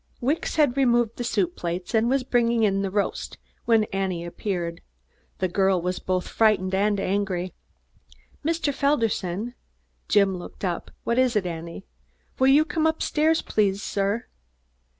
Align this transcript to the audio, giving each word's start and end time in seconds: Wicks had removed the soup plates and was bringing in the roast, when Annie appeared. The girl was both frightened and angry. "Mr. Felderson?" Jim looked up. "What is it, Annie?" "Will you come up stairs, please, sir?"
Wicks 0.19 0.55
had 0.55 0.77
removed 0.77 1.17
the 1.17 1.23
soup 1.23 1.55
plates 1.55 1.93
and 1.93 2.09
was 2.09 2.23
bringing 2.23 2.63
in 2.63 2.81
the 2.81 2.89
roast, 2.89 3.37
when 3.65 3.83
Annie 3.93 4.25
appeared. 4.25 4.81
The 5.37 5.47
girl 5.47 5.79
was 5.79 5.99
both 5.99 6.27
frightened 6.27 6.73
and 6.73 6.99
angry. 6.99 7.53
"Mr. 8.43 8.73
Felderson?" 8.73 9.53
Jim 10.07 10.39
looked 10.39 10.65
up. 10.65 10.89
"What 11.03 11.19
is 11.19 11.35
it, 11.35 11.45
Annie?" 11.45 11.85
"Will 12.39 12.47
you 12.47 12.65
come 12.65 12.87
up 12.87 13.03
stairs, 13.03 13.43
please, 13.43 13.83
sir?" 13.83 14.25